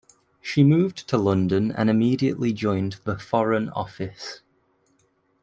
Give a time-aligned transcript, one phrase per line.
[0.41, 4.41] She moved to London and immediately joined the Foreign Office.